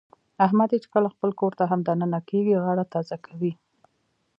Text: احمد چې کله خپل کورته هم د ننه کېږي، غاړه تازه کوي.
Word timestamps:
احمد 0.45 0.69
چې 0.83 0.87
کله 0.93 1.07
خپل 1.15 1.31
کورته 1.39 1.63
هم 1.71 1.79
د 1.83 1.89
ننه 2.01 2.19
کېږي، 2.29 2.61
غاړه 2.63 2.83
تازه 2.93 3.17
کوي. 3.25 3.53